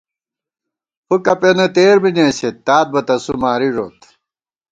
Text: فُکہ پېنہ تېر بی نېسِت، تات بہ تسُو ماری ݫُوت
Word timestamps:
فُکہ 1.07 1.33
پېنہ 1.41 1.67
تېر 1.75 1.95
بی 2.01 2.11
نېسِت، 2.15 2.55
تات 2.65 2.87
بہ 2.93 3.01
تسُو 3.07 3.33
ماری 3.41 3.69
ݫُوت 3.73 3.99